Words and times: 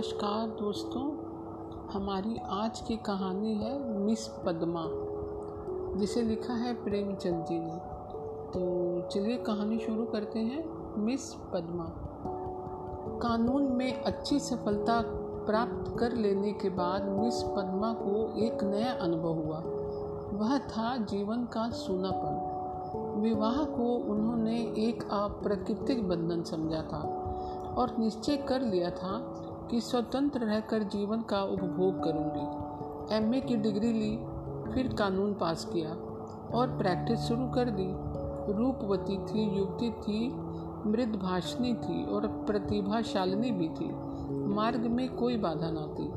नमस्कार 0.00 0.48
दोस्तों, 0.48 1.02
हमारी 1.88 2.36
आज 2.36 2.80
की 2.80 2.96
कहानी 2.96 3.54
है 3.54 3.98
मिस 3.98 4.28
पद्मा, 4.28 4.84
जिसे 5.98 6.22
लिखा 6.22 6.52
है 6.52 6.84
प्रेमचंद 6.84 7.44
जी 7.44 7.58
ने। 7.58 7.76
तो 8.50 9.00
चलिए 9.08 9.36
कहानी 9.36 9.78
शुरू 9.78 10.04
करते 10.04 10.38
हैं, 10.38 10.64
मिस 10.98 11.34
पद्मा। 11.34 11.84
कानून 13.22 13.62
में 13.62 14.02
अच्छी 14.02 14.38
सफलता 14.38 15.02
प्राप्त 15.46 15.98
कर 15.98 16.12
लेने 16.12 16.52
के 16.52 16.68
बाद 16.68 17.04
मिस 17.04 17.42
पद्मा 17.42 17.92
को 17.92 18.38
एक 18.38 18.64
नया 18.64 18.92
अनुभव 18.92 19.32
हुआ। 19.32 19.62
वह 20.40 20.58
था 20.58 20.96
जीवन 20.96 21.44
का 21.44 21.70
सूनापन। 21.70 22.50
विवाह 23.20 23.64
को 23.64 24.12
उन्होंने 24.12 24.60
एक 24.60 25.02
अप्राकृतिक 25.02 26.08
बंधन 26.08 26.42
समझा 26.42 26.82
था 26.82 27.16
और 27.78 27.96
निश्चय 27.98 28.36
कर 28.36 28.60
लिया 28.60 28.90
था 28.90 29.36
कि 29.70 29.80
स्वतंत्र 29.80 30.40
रहकर 30.40 30.82
जीवन 30.82 31.20
का 31.20 31.42
उपभोग 31.42 32.02
करूँगी। 32.04 33.16
एमए 33.16 33.40
की 33.40 33.56
डिग्री 33.56 33.92
ली, 33.92 34.16
फिर 34.72 34.94
कानून 34.94 35.34
पास 35.34 35.64
किया 35.64 35.90
और 36.58 36.76
प्रैक्टिस 36.78 37.18
शुरू 37.18 37.46
कर 37.46 37.70
दी। 37.70 37.88
रूपवती 38.52 39.16
थी, 39.16 39.42
युवती 39.58 39.90
थी 39.90 40.28
मृद 40.86 41.16
भाषणी 41.22 41.74
थी 41.74 42.04
और 42.04 42.26
प्रतिभाशालिनी 42.46 43.50
भी 43.50 43.68
थी। 43.68 43.90
मार्ग 44.54 44.86
में 44.86 45.08
कोई 45.16 45.36
बाधा 45.36 45.70
ना 45.70 45.86
थी। 45.94 46.10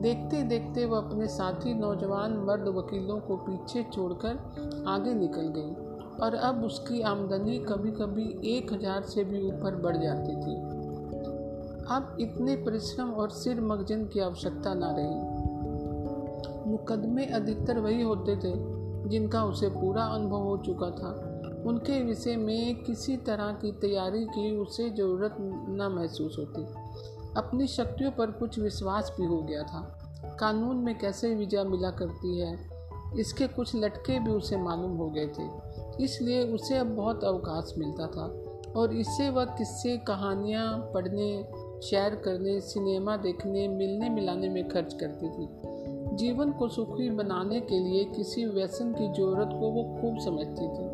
देखते 0.00 0.42
देखते 0.42 0.84
वह 0.84 0.98
अपने 0.98 1.26
साथी 1.26 1.74
नौजवान 1.74 2.36
मर्द 2.38 2.68
वकीलों 2.68 3.18
को 3.20 3.36
पीछे 3.36 3.82
छोड़कर 3.82 4.84
आगे 4.88 5.14
निकल 5.14 5.52
गई 5.56 5.74
और 6.24 6.34
अब 6.34 6.64
उसकी 6.64 7.00
आमदनी 7.02 7.58
कभी 7.58 7.90
कभी 7.90 8.56
एक 8.56 8.72
हज़ार 8.72 9.02
से 9.02 9.24
भी 9.24 9.40
ऊपर 9.46 9.76
बढ़ 9.76 9.96
जाती 9.96 10.36
थी। 10.36 10.65
अब 11.90 12.16
इतने 12.20 12.56
परिश्रम 12.56 13.10
और 13.10 13.30
सिर 13.30 13.60
मगजन 13.60 14.04
की 14.04 14.20
आवश्यकता 14.20 14.74
ना 14.74 14.94
रही। 14.98 16.70
मुकदमे 16.70 17.26
अधिकतर 17.26 17.78
वही 17.78 18.02
होते 18.02 18.36
थे, 18.36 18.52
जिनका 19.08 19.44
उसे 19.44 19.68
पूरा 19.68 20.04
अनुभव 20.04 20.42
हो 20.42 20.56
चुका 20.56 20.90
था। 20.90 21.10
उनके 21.66 22.02
विषय 22.02 22.36
में 22.36 22.82
किसी 22.84 23.16
तरह 23.16 23.52
की 23.52 23.72
तैयारी 23.72 24.24
की 24.24 24.56
उसे 24.56 24.90
ज़रूरत 24.90 25.36
न 25.40 25.88
महसूस 25.96 26.36
होती। 26.38 26.62
अपनी 27.36 27.66
शक्तियों 27.66 28.10
पर 28.10 28.30
कुछ 28.30 28.58
विश्वास 28.58 29.14
भी 29.20 29.26
हो 29.26 29.42
गया 29.42 29.62
था। 29.62 29.80
कानून 30.40 30.76
में 30.76 30.98
कैसे 30.98 31.34
विजय 31.34 31.64
मिला 31.64 31.90
करती 31.90 32.38
है, 32.38 32.68
इसके 33.18 33.46
कुछ 33.46 33.76
लटके 33.76 34.18
भी 34.18 34.30
उसे 34.30 34.56
मालूम 34.56 34.96
हो 34.96 35.10
गए 35.10 35.26
थे। 35.26 36.04
इसलिए 36.04 36.42
उसे 36.54 36.76
अब 36.76 36.86
बहुत 36.86 37.24
अवकाश 37.24 37.74
मिलता 37.78 38.06
था, 38.06 38.26
और 38.72 38.92
इससे 38.92 39.30
वह 39.30 39.44
किस्से, 39.44 39.96
कहानियाँ, 39.98 40.90
पढ़ने 40.94 41.48
शेयर 41.82 42.14
करने, 42.14 42.60
सिनेमा 42.60 43.16
देखने, 43.16 43.68
मिलने 43.68 44.08
मिलाने 44.08 44.48
में 44.48 44.68
खर्च 44.68 44.94
करती 44.94 45.28
थी। 45.28 45.48
जीवन 46.16 46.52
को 46.52 46.68
सुखी 46.68 47.10
बनाने 47.10 47.60
के 47.60 47.78
लिए 47.78 48.04
किसी 48.04 48.46
व्यसन 48.46 48.92
की 48.92 49.12
ज़रूरत 49.12 49.48
को 49.52 49.70
वो 49.70 50.00
खूब 50.00 50.18
समझती 50.18 50.68
थी। 50.68 50.86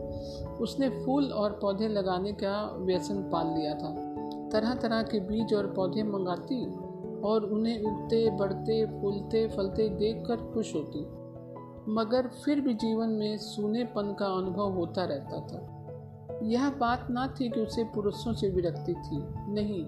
उसने 0.57 0.89
फूल 0.89 1.33
और 1.33 1.53
पौधे 1.53 1.89
लगाने 1.89 2.33
का 2.33 2.77
व्यसन 2.79 3.23
पाल 3.23 3.47
लिया 3.47 3.75
था। 3.75 4.13
तरह 4.53 4.75
तरह 4.75 5.03
के 5.03 5.21
बीज 5.21 5.55
और 5.55 5.67
पौधे 5.67 6.03
मंगाती 6.03 6.67
और 7.21 7.45
उन्हें 7.45 7.83
उगते, 7.83 8.31
बढ़ते, 8.31 8.87
फूलते, 8.87 9.49
फलते 9.49 9.89
देखकर 9.89 10.37
खुश 10.37 10.75
होती। 10.75 11.07
मगर 11.89 12.27
फिर 12.45 12.61
भी 12.61 12.75
जीवन 12.75 13.09
में 13.09 13.37
सूनेपन 13.39 14.17
का 14.19 14.27
अनुभव 14.27 14.73
होता 14.73 15.05
रहता 15.05 15.41
था। 15.41 15.69
यह 16.43 16.71
बात 16.71 17.07
ना 17.11 17.35
थी 17.41 17.51
कि 17.51 17.61
उसे 17.61 17.85
पुरुषों 17.85 18.35
से 18.35 18.49
विरक्ति 18.49 18.93
थी। 18.93 19.25
नहीं 19.53 19.87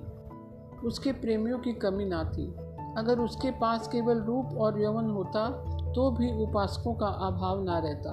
उसके 0.84 1.12
प्रेमियों 1.12 1.58
की 1.58 1.72
कमी 1.72 2.04
ना 2.04 2.22
थी। 2.24 2.46
अगर 2.98 3.18
उसके 3.18 3.50
पास 3.50 3.88
केवल 3.88 4.20
रूप 4.20 4.56
और 4.58 4.80
यौवन 4.80 5.10
होता 5.10 5.48
तो 5.92 6.10
भी 6.10 6.30
उपासकों 6.42 6.94
का 6.94 7.06
अभाव 7.06 7.62
ना 7.64 7.78
रहता। 7.78 8.12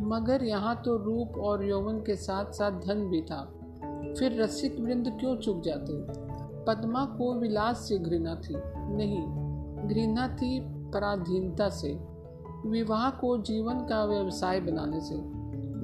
मगर 0.00 0.44
यहाँ 0.44 0.74
तो 0.84 0.96
रूप 0.96 1.38
और 1.38 1.64
यौवन 1.64 1.98
के 1.98 2.16
साथ 2.16 2.52
साथ 2.52 2.80
धन 2.86 3.08
भी 3.08 3.20
था। 3.22 3.42
फिर 4.18 4.40
रसिक 4.42 4.80
वृंद 4.80 5.16
क्यों 5.20 5.36
चुक 5.36 5.62
जाते? 5.62 5.92
पद्मा 6.64 7.04
को 7.18 7.32
विलास 7.34 7.78
से 7.78 7.98
घृणा 7.98 8.34
थी। 8.34 8.54
नहीं, 8.96 9.22
घृणा 9.88 10.28
थी 10.28 10.58
पराधीनता 10.90 11.68
से। 11.68 11.92
विवाह 12.66 13.10
को 13.10 13.36
जीवन 13.38 13.86
का 13.86 14.04
व्यवसाय 14.04 14.60
बनाने 14.60 15.00
से। 15.00 15.14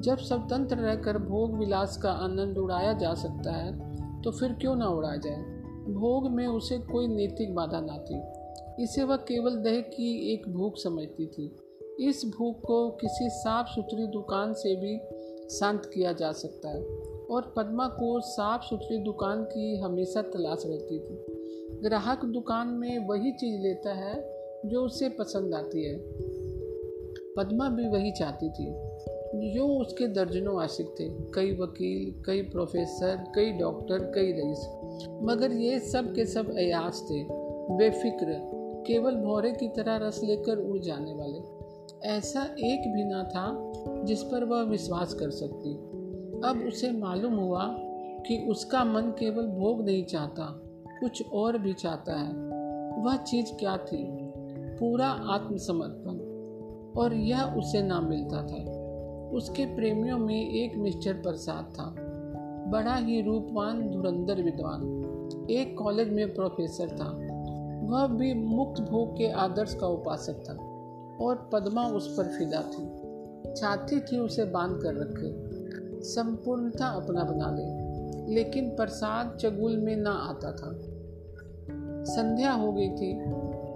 जब 0.03 0.19
स्वतंत्र 0.19 0.77
रहकर 0.77 1.19
भोग 1.19 1.55
विलास 1.59 1.97
का 1.97 2.11
आनंद 2.11 2.59
उड़ाया 2.59 2.93
जा 2.93 3.15
सकता 3.15 3.53
है 3.53 4.21
तो 4.23 4.31
फिर 4.31 4.53
क्यों 4.53 4.75
ना 4.77 4.87
उड़ाया 4.87 5.17
जाए? 5.17 5.58
भोग 5.89 6.31
में 6.31 6.47
उसे 6.47 6.79
कोई 6.79 7.07
नैतिक 7.07 7.55
बाधा 7.55 7.81
ना 7.81 7.99
थी। 7.99 8.39
इसे 8.83 9.03
वह 9.03 9.17
केवल 9.17 9.57
दह 9.57 9.81
की 9.81 10.35
एक 10.35 10.49
भूख 10.49 10.77
समझती 10.77 11.27
थी। 11.27 11.57
इस 12.01 12.25
भूख 12.39 12.61
को 12.61 12.91
किसी 12.91 13.29
साफ़ 13.31 13.67
सुथरी 13.69 14.07
दुकान 14.07 14.53
से 14.53 14.77
भी 14.77 14.99
शांत 15.49 15.87
किया 15.87 16.13
जा 16.13 16.33
सकता 16.33 16.69
है, 16.69 16.85
और 17.31 17.55
पद्मा 17.57 17.89
को 17.89 18.21
साफ़ 18.21 18.63
सुथरी 18.63 18.99
दुकान 18.99 19.45
की 19.45 19.77
हमेशा 19.77 20.23
तलाश 20.23 20.63
रहती 20.67 20.99
थी। 20.99 21.25
ग्राहक 21.83 22.25
दुकान 22.25 22.69
में 22.69 22.99
वही 23.09 23.33
चीज़ 23.33 23.63
लेता 23.63 23.93
है 23.95 24.39
जो 24.67 24.83
उसे 24.83 25.09
पसंद 25.09 25.55
आती 25.55 25.85
है। 25.85 25.99
पद्मा 27.37 27.69
भी 27.69 27.89
वही 27.89 28.13
चाहती 28.13 28.51
थी। 28.51 28.89
जो 29.55 29.69
उसके 29.69 30.07
दर्जनों 30.07 30.63
आशिक 30.63 30.87
थे। 30.87 31.09
कई 31.09 31.57
वकील, 31.57 32.23
कई 32.23 32.43
प्रोफेसर, 32.43 33.33
कई 33.35 33.53
डॉक्टर, 33.53 33.99
कई 33.99 34.33
रईस। 34.33 34.78
मगर 35.23 35.53
ये 35.53 35.79
सब 35.79 36.15
के 36.15 36.27
सब 36.27 36.57
अयास 36.57 37.09
थे। 37.11 37.25
बेफिक्र, 37.77 38.27
केवल 38.87 39.15
भौरे 39.15 39.53
की 39.53 39.69
तरह 39.69 39.97
रस 39.97 40.21
लेकर 40.25 40.59
उड़ 40.59 40.79
जाने 40.79 41.15
वाले। 41.15 41.59
ऐसा 42.09 42.43
एक 42.43 42.93
भी 42.93 43.05
ना 43.05 43.23
था 43.23 43.73
जिस 44.05 44.23
पर 44.23 44.45
वह 44.45 44.63
विश्वास 44.63 45.15
कर 45.15 45.31
सकती। 45.31 45.75
अब 46.45 46.65
उसे 46.69 46.91
मालूम 46.91 47.35
हुआ 47.35 47.77
कि 48.27 48.47
उसका 48.49 48.85
मन 48.85 49.03
केवल 49.03 49.47
भोग 49.47 49.85
नहीं 49.85 50.05
चाहता, 50.05 50.61
कुछ 51.01 51.31
और 51.33 51.59
भी 51.59 51.73
चाहता 51.73 52.15
है। 52.15 52.33
वह 53.03 53.17
चीज़ 53.17 53.55
क्या 53.55 53.77
थी? 53.77 54.07
पूरा 54.81 55.07
आत्मसमर्पण। 55.07 56.29
और 57.01 57.15
यह 57.15 57.45
उसे 57.45 57.83
ना 57.83 58.01
मिलता 58.01 58.47
था। 58.47 58.89
उसके 59.37 59.65
प्रेमियों 59.65 60.19
में 60.19 60.51
एक 60.51 60.77
मिस्टर 60.77 61.13
प्रसाद 61.13 61.73
था। 61.75 62.08
बड़ा 62.71 62.95
ही 62.95 63.23
रूपवान 63.23 63.91
धुरंधर 63.91 64.43
विद्वान। 64.43 64.83
एक 65.51 65.79
कॉलेज 65.79 66.09
में 66.09 66.35
प्रोफेसर 66.35 66.89
था। 66.89 67.29
वह 67.87 68.07
भी 68.07 68.35
मुक्त 68.35 68.81
भोग 68.81 69.19
के 69.19 69.31
आदर्श 69.31 69.75
का 69.75 69.87
उपासक 69.87 70.35
था 70.35 70.53
और 71.25 71.51
पद्मा 71.53 71.85
उस 71.87 72.17
पर 72.17 72.25
फिदा 72.25 72.63
थी। 72.63 72.99
चाहती 73.55 74.01
थी 74.01 74.19
उसे 74.19 74.45
बाँध 74.45 74.83
कर 74.83 74.95
रखे। 74.95 75.49
संपूर्णता 76.03 76.87
अपना 76.87 77.25
बना 77.25 77.51
ले। 77.51 77.89
लेकिन 78.35 78.71
प्रसाद 78.71 79.37
चगुल 79.41 79.77
में 79.77 79.97
ना 79.97 80.11
आता 80.11 80.53
था। 80.53 80.79
संध्या 82.05 82.53
हो 82.53 82.73
गई 82.73 82.89
थी। 82.89 83.25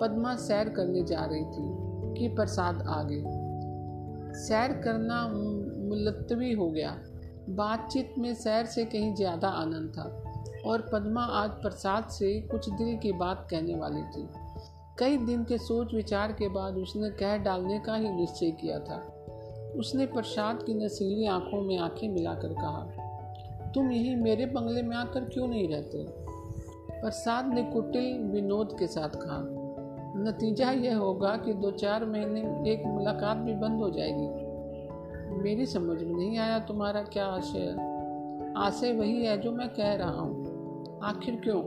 पद्मा 0.01 0.37
सैर 0.37 0.69
करने 0.69 1.03
जा 1.03 1.25
रही 1.25 1.45
थी 1.45 1.83
कि 2.15 2.35
प्रसाद 2.35 2.83
आ 2.89 3.03
गए। 3.03 3.25
सैर 4.35 4.73
करना 4.73 5.29
मुलतवी 5.89 6.53
हो 6.53 6.71
गया। 6.71 7.03
बातचीत 7.49 8.15
में 8.19 8.35
सैर 8.35 8.67
से 8.67 8.85
कहीं 8.85 9.15
ज़्यादा 9.15 9.49
आनंद 9.49 9.93
था 9.99 10.03
और 10.67 10.91
पद्मा 10.93 11.23
आज 11.23 11.51
प्रसाद 11.51 12.05
से 12.05 12.41
कुछ 12.41 12.69
दिल 12.69 12.99
की 12.99 13.13
बात 13.13 13.47
कहने 13.51 13.75
वाली 13.75 14.03
थी। 14.03 14.29
कई 14.99 15.17
दिन 15.17 15.45
के 15.45 15.59
सोच 15.59 15.95
विचार 15.95 16.33
के 16.33 16.49
बाद 16.49 16.75
उसने 16.75 17.11
कह 17.11 17.37
डालने 17.37 17.79
का 17.79 17.95
ही 17.95 18.09
निश्चय 18.09 18.51
किया 18.51 18.79
था। 18.79 18.97
उसने 19.77 20.07
प्रसाद 20.07 20.63
की 20.63 20.75
नसीली 20.75 21.27
आँखों 21.27 21.63
में 21.63 21.79
आँखें 21.79 22.09
मिलाकर 22.09 22.49
कहा, 22.49 22.83
तुम 23.75 23.91
यही 23.93 24.15
मेरे 24.15 24.47
बंगले 24.47 24.83
में 24.83 24.97
आकर 24.97 25.25
क्यों 25.25 25.49
नहीं 25.49 25.69
रहते? 25.69 26.05
प्रसाद 27.01 27.55
ने 27.55 27.63
कुटिल 27.63 28.19
विनोद 28.19 28.77
के 28.79 28.87
साथ 28.87 29.09
कहा, 29.09 29.43
नतीजा 30.17 30.71
यह 30.71 30.97
होगा 30.97 31.37
कि 31.37 31.55
दो 31.55 31.71
चार 31.71 32.05
महीने 32.05 32.41
एक 32.73 32.83
मुलाकात 32.87 33.37
भी 33.37 33.55
बंद 33.55 33.81
हो 33.81 33.91
जाएगी। 33.91 34.42
मेरी 35.33 35.67
समझ 35.67 36.03
में 36.03 36.15
नहीं 36.15 36.39
आया 36.39 36.59
तुम्हारा 36.59 37.03
क्या 37.03 37.27
आशय। 37.27 37.59
है 37.59 38.55
आशय 38.57 38.93
वही 38.93 39.25
है 39.25 39.41
जो 39.41 39.53
मैं 39.53 39.69
कह 39.69 39.95
रहा 39.95 40.11
हूँ। 40.11 40.53
आखिर 41.03 41.37
क्यों? 41.37 41.63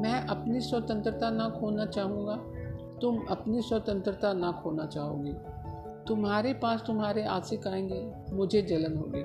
मैं 0.00 0.26
अपनी 0.26 0.60
स्वतंत्रता 0.60 1.30
ना 1.30 1.48
खोना 1.48 1.86
चाहूँगा। 1.86 2.36
तुम 3.00 3.18
अपनी 3.30 3.62
स्वतंत्रता 3.62 4.32
ना 4.32 4.52
खोना 4.52 4.86
चाहोगी। 4.86 5.32
तुम्हारे 6.08 6.52
पास 6.52 6.84
तुम्हारे 6.86 7.24
आशिक 7.24 7.66
आएँगे, 7.66 8.12
मुझे 8.32 8.62
जलन 8.62 8.96
होगी। 8.96 9.24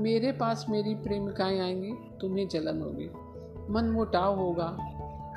मेरे 0.00 0.32
पास 0.32 0.66
मेरी 0.68 0.94
प्रेमिकाएँ 0.94 1.60
आएँगी, 1.60 1.92
तुम्हें 2.20 2.48
जलन 2.48 2.82
होगी। 2.82 3.10
मन 3.72 3.84
मोटाव 3.84 4.38
होगा, 4.38 4.76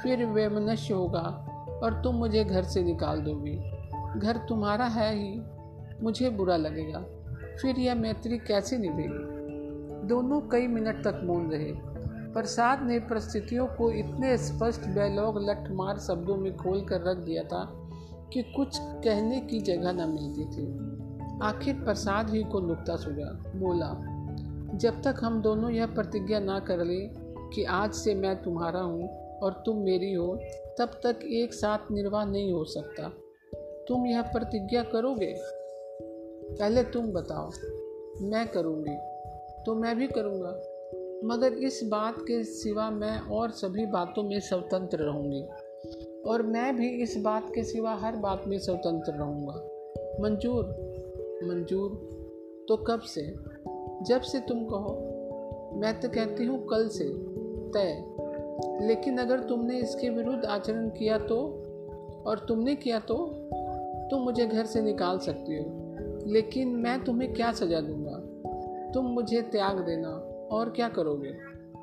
फिर 0.04 0.26
वैमनस्य 0.26 0.94
होगा, 0.94 1.50
और 1.84 2.02
तुम 2.04 2.16
मुझे 2.16 2.44
घर 2.44 2.64
से 2.64 2.84
निकाल 2.84 3.19
दोगी। 3.19 3.56
घर 4.19 4.38
तुम्हारा 4.38 4.86
है 4.86 5.16
ही 5.16 5.42
मुझे 6.04 6.30
बुरा 6.30 6.58
लगेगा। 6.58 7.06
फिर 7.62 7.80
यह 7.80 7.96
मैत्री 7.96 8.38
कैसे 8.38 8.78
निभेगी? 8.78 9.34
दोनों 10.08 10.42
कई 10.42 10.68
मिनट 10.68 11.04
तक 11.04 11.22
मौन 11.24 11.52
रहे। 11.52 11.74
प्रसाद 12.34 12.84
ने 12.84 13.00
परिस्थितियों 13.00 13.68
को 13.68 13.92
इतने 13.92 14.38
स्पष्ट 14.38 14.82
बैलोग 14.82 15.50
लठमार 15.50 16.00
शब्दों 16.00 16.36
में 16.36 16.58
खोल 16.58 16.86
कर 16.86 17.02
रख 17.02 17.18
दिया 17.18 17.44
था 17.44 17.90
कि 18.34 18.44
कुछ 18.44 18.78
कहने 18.82 19.40
की 19.40 19.60
जगह 19.60 19.92
न 19.92 20.10
मिलती 20.10 20.46
थी। 20.46 20.94
आखिर 21.44 21.76
प्रसाद 21.76 22.30
ही 22.30 22.44
को 22.44 22.60
नुकता 22.60 22.96
सुझा। 22.96 23.44
बोला, 23.56 24.14
जब 24.78 25.02
तक 25.02 25.16
हम 25.24 25.42
दोनों 25.42 25.72
यह 25.72 25.86
प्रतिज्ञा 25.86 26.40
ना 26.40 26.60
कर 26.60 26.86
ले 26.86 27.10
कि 27.56 27.64
आज 27.64 27.94
से 27.94 28.16
मैं 28.16 28.44
तुम्हारा 28.44 28.80
हूँ 28.80 29.10
और 29.40 29.64
तुम 29.66 29.78
मेरी 29.78 30.14
हो, 30.14 30.40
तब 30.80 30.88
तक 31.04 31.20
एक 31.24 31.54
साथ 31.54 31.92
निर्वाह 31.92 32.26
नहीं 32.26 32.54
हो 32.54 32.64
सकता। 32.64 33.12
तुम 33.88 34.06
यह 34.06 34.22
प्रतिज्ञा 34.22 34.84
करोगे? 34.84 35.36
पहले 36.60 36.84
तुम 36.84 37.08
बताओ, 37.08 37.50
मैं 38.22 38.48
करूँगी 38.48 38.98
तो 39.66 39.76
मैं 39.76 39.98
भी 39.98 40.08
करूँगा। 40.08 40.62
मगर 41.26 41.54
इस 41.54 41.82
बात 41.84 42.16
के 42.20 42.44
सिवा 42.44 42.90
मैं 42.90 43.20
और 43.20 43.52
सभी 43.52 43.86
बातों 43.86 44.24
में 44.24 44.40
स्वतंत्र 44.40 44.98
रहूँगी। 44.98 45.48
और 46.26 46.42
मैं 46.42 46.76
भी 46.76 46.90
इस 46.90 47.18
बात 47.18 47.52
के 47.56 47.64
सिवा 47.64 47.96
हर 47.96 48.16
बात 48.16 48.44
में 48.48 48.60
स्वतंत्र 48.60 49.14
रहूँगा। 49.14 49.54
मंजूर 50.22 50.66
मंजूर 51.44 51.90
तो 52.68 52.78
कब 52.78 53.00
से? 53.00 53.34
जब 54.02 54.22
से 54.22 54.40
तुम 54.40 54.66
कहो। 54.66 55.10
मैं 55.76 56.00
तो 56.00 56.10
कहती 56.10 56.46
हूँ 56.46 56.66
कल 56.68 56.88
से, 56.88 57.10
तय। 57.72 58.06
लेकिन 58.88 59.18
अगर 59.18 59.40
तुमने 59.40 59.80
इसके 59.80 60.10
विरुद्ध 60.10 60.46
आचरण 60.46 60.90
किया 60.90 61.18
तो? 61.18 61.40
और 62.28 62.46
तुमने 62.48 62.76
किया 62.76 63.00
तो? 63.00 63.34
तुम 64.12 64.22
मुझे 64.22 64.48
घर 64.48 64.66
से 64.66 64.82
निकाल 64.82 65.20
सकती 65.20 65.58
हो। 65.58 65.82
लेकिन 66.28 66.68
मैं 66.68 67.04
तुम्हें 67.04 67.34
क्या 67.34 67.52
सजा 67.52 67.81
दूँगा? 67.81 68.30
तुम 68.92 69.06
मुझे 69.06 69.42
त्याग 69.42 69.80
देना, 69.80 70.10
और 70.56 70.70
क्या 70.70 70.90
करोगे? 70.90 71.34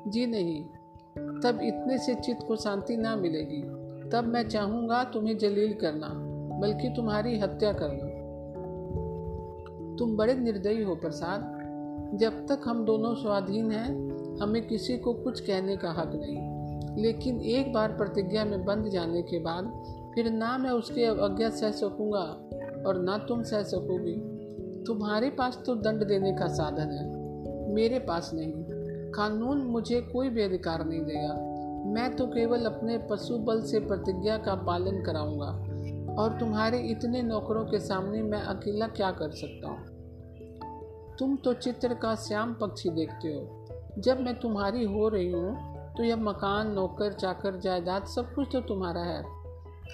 जी 0.07 0.25
नहीं। 0.25 0.63
तब 1.41 1.59
इतने 1.63 1.97
से 1.97 2.15
चित्त 2.15 2.47
को 2.47 2.55
शांति 2.55 2.97
ना 2.97 3.15
मिलेगी। 3.15 3.61
तब 4.09 4.23
मैं 4.23 4.49
चाहूँगा 4.49 5.03
तुम्हें 5.03 5.37
जलील 5.37 5.73
करना, 5.73 6.07
बल्कि 6.59 6.89
तुम्हारी 6.89 7.39
हत्या 7.39 7.73
करना। 7.73 8.21
तुम 9.95 10.17
बड़े 10.17 10.33
निर्दयी 10.33 10.83
हो, 10.83 10.95
प्रसाद। 10.95 11.61
जब 12.17 12.47
तक 12.47 12.61
हम 12.65 12.85
दोनों 12.85 13.15
स्वाधीन 13.15 13.71
हैं, 13.71 14.11
हमें 14.41 14.67
किसी 14.67 14.97
को 14.97 15.13
कुछ 15.13 15.39
कहने 15.39 15.77
का 15.77 15.91
हक 15.91 16.11
नहीं। 16.15 16.51
लेकिन 17.03 17.41
एक 17.41 17.73
बार 17.73 17.91
प्रतिज्ञा 17.91 18.45
में 18.45 18.65
बंध 18.65 18.85
जाने 18.85 19.21
के 19.21 19.39
बाद, 19.39 19.83
फिर 20.15 20.31
ना 20.31 20.57
मैं 20.57 20.71
उसके 20.71 21.05
अवज्ञा 21.05 21.49
सह 21.49 21.71
सकूँगा, 21.71 22.49
और 22.87 23.01
ना 23.01 23.17
तुम 23.17 23.43
सह 23.43 23.63
सकोगी। 23.63 24.30
तुम्हारे 24.87 25.29
पास 25.29 25.63
तो 25.65 25.75
दंड 25.75 26.07
देने 26.07 26.33
का 26.33 26.47
साधन 26.47 26.91
है। 26.91 27.21
मेरे 27.73 27.99
पास 27.99 28.31
नहीं। 28.33 28.53
कानून 29.11 29.57
मुझे 29.57 30.01
कोई 30.01 30.29
भी 30.29 30.41
अधिकार 30.41 30.85
नहीं 30.85 31.01
देगा। 31.01 31.51
मैं 31.91 32.15
तो 32.15 32.27
केवल 32.27 32.65
अपने 32.65 32.97
पशु 32.97 33.37
बल 33.37 33.61
से 33.61 33.79
प्रतिज्ञा 33.79 34.37
का 34.37 34.55
पालन 34.55 35.03
कराऊँगा। 35.03 35.71
और 36.23 36.39
तुम्हारे 36.39 36.79
इतने 36.79 37.21
नौकरों 37.21 37.65
के 37.65 37.79
सामने 37.79 38.21
मैं 38.21 38.41
अकेला 38.41 38.87
क्या 38.87 39.11
कर 39.11 39.29
सकता 39.29 39.69
हूँ? 39.69 39.79
तुम 41.19 41.35
तो 41.35 41.53
चित्र 41.53 41.93
का 41.93 42.15
श्याम 42.15 42.53
पक्षी 42.53 42.89
देखते 42.89 43.27
हो। 43.27 43.65
जब 44.01 44.19
मैं 44.21 44.39
तुम्हारी 44.39 44.85
हो 44.85 45.09
रही 45.09 45.31
हूँ 45.31 45.71
तो 45.97 46.03
यह 46.03 46.15
मकान, 46.15 46.71
नौकर, 46.71 47.13
चाकर, 47.13 47.59
जायदाद 47.59 48.05
सब 48.05 48.33
कुछ 48.33 48.47
तो 48.53 48.61
तुम्हारा 48.61 49.01
है। 49.01 49.40